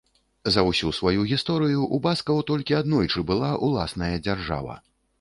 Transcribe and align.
За 0.53 0.61
ўсю 0.69 0.89
сваю 0.99 1.25
гісторыю 1.33 1.77
ў 1.95 1.97
баскаў 2.07 2.43
толькі 2.51 2.81
аднойчы 2.81 3.27
была 3.31 3.55
ўласная 3.71 4.15
дзяржава. 4.27 4.85